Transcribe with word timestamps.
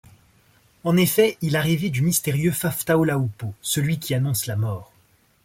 En 0.83 0.97
effet, 0.97 1.37
il 1.41 1.55
a 1.55 1.61
rêvé 1.61 1.91
du 1.91 2.01
mystérieux 2.01 2.49
Faftao-Laoupo, 2.53 3.53
celui 3.61 3.99
qui 3.99 4.15
annonce 4.15 4.47
la 4.47 4.55
mort. 4.55 4.91